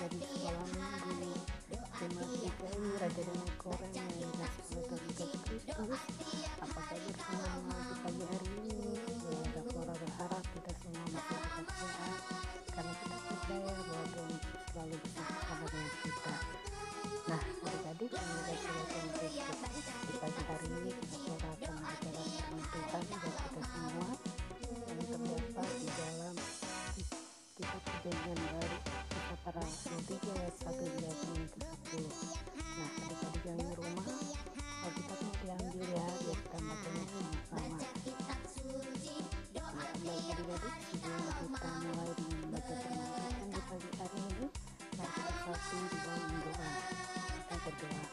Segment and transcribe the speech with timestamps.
[0.00, 0.64] dari sekolah
[1.12, 1.36] minggu
[2.00, 5.62] Jemaat GKI Raja dan Korem yang dikasih oleh Tuhan Kristus
[6.56, 8.96] apakah bersama di pagi hari ini?
[9.28, 12.20] Ya Dapora berharap kita semua masih tetap sehat.
[12.72, 14.32] Karena kita percaya bahwa Tuhan
[14.72, 16.34] selalu bersama dengan kita.
[17.28, 19.34] Nah adik-adik yang oleh Tuhan Kristus
[19.84, 23.60] di pagi hari ini kita akan bicara firman Tuhan buat kita
[41.40, 44.46] kita mulai dengan baca Tuhan di pagi hari ini
[44.92, 45.56] mari kita
[45.88, 46.68] di dalam doa.
[47.48, 48.04] Kita berdoa.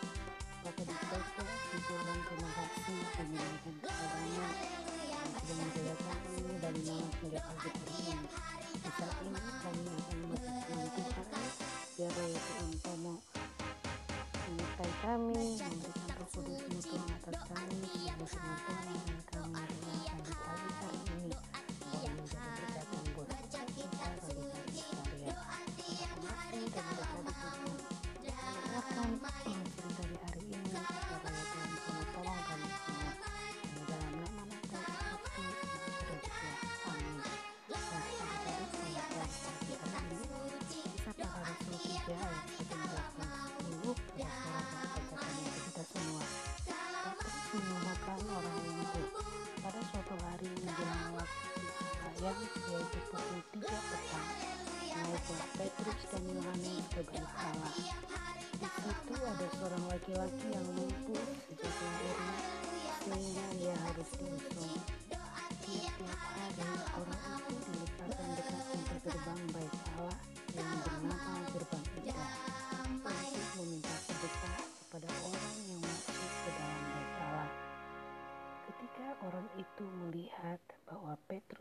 [0.64, 3.36] Bapak di surga, syukur dan terima kasih kami
[6.64, 7.72] dari malam hingga pagi.
[8.80, 9.97] Di saat ini kami
[52.28, 54.28] sayang yaitu pukul 3 petang.
[54.98, 57.02] Naiklah Petrus dan Yohanes ke
[57.40, 57.74] Allah.
[58.58, 61.17] Di situ ada seorang laki-laki yang lumpuh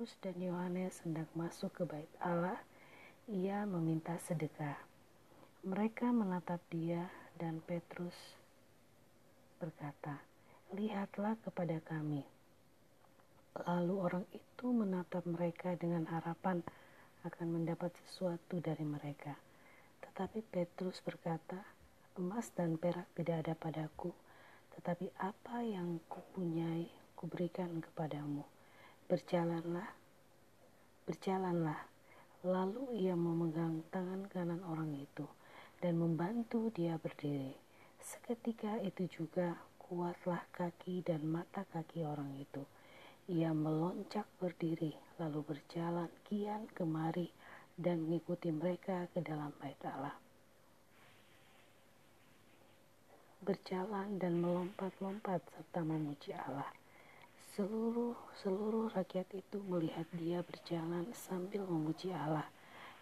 [0.07, 2.63] Petrus dan Yohanes hendak masuk ke bait Allah,
[3.27, 4.79] ia meminta sedekah.
[5.67, 8.15] Mereka menatap dia dan Petrus
[9.59, 10.23] berkata,
[10.71, 12.23] "Lihatlah kepada kami."
[13.67, 16.63] Lalu orang itu menatap mereka dengan harapan
[17.27, 19.35] akan mendapat sesuatu dari mereka.
[20.07, 21.67] Tetapi Petrus berkata,
[22.15, 24.15] "Emas dan perak tidak ada padaku,
[24.79, 28.47] tetapi apa yang kupunyai kuberikan kepadamu.
[29.07, 29.91] Berjalanlah,
[31.07, 31.97] berjalanlah."
[32.47, 35.27] Lalu ia memegang tangan kanan orang itu
[35.83, 37.59] dan membantu dia berdiri.
[37.99, 42.63] Seketika itu juga kuatlah kaki dan mata kaki orang itu.
[43.27, 47.27] Ia melonjak berdiri, lalu berjalan kian kemari
[47.75, 50.15] dan mengikuti mereka ke dalam bait Allah.
[53.43, 56.71] Berjalan dan melompat-lompat serta memuji Allah.
[57.57, 58.13] Seluruh
[58.45, 62.45] seluruh rakyat itu melihat dia berjalan sambil memuji Allah.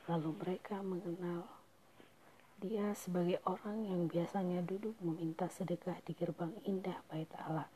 [0.06, 1.42] Lalu mereka mengenal
[2.62, 7.66] dia sebagai orang yang biasanya duduk meminta sedekah di gerbang indah bait Allah.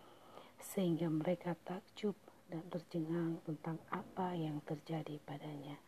[0.62, 2.14] Sehingga mereka takjub
[2.46, 5.82] dan tercengang tentang apa yang terjadi padanya.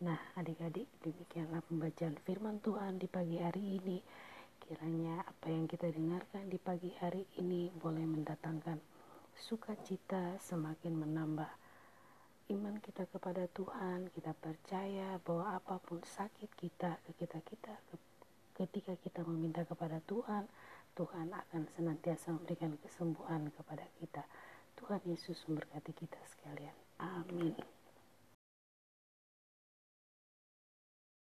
[0.00, 4.00] Nah, adik-adik, demikianlah pembacaan firman Tuhan di pagi hari ini.
[4.56, 8.99] Kiranya apa yang kita dengarkan di pagi hari ini boleh mendatangkan
[9.40, 11.48] sukacita semakin menambah
[12.52, 14.12] iman kita kepada Tuhan.
[14.12, 17.72] Kita percaya bahwa apa pun sakit kita, kita kita
[18.60, 20.44] ketika kita meminta kepada Tuhan,
[20.92, 24.20] Tuhan akan senantiasa memberikan kesembuhan kepada kita.
[24.76, 26.76] Tuhan Yesus memberkati kita sekalian.
[27.00, 27.79] Amin.